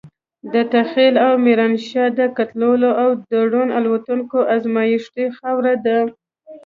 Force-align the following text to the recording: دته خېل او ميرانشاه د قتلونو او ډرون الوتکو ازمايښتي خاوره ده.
دته 0.53 0.79
خېل 0.91 1.15
او 1.25 1.33
ميرانشاه 1.45 2.09
د 2.19 2.21
قتلونو 2.37 2.89
او 3.01 3.09
ډرون 3.29 3.69
الوتکو 3.77 4.39
ازمايښتي 4.55 5.25
خاوره 5.37 5.75
ده. 5.85 5.99